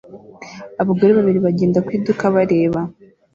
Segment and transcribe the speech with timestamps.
[0.81, 2.79] Abagore babiri bagenda ku iduka bareba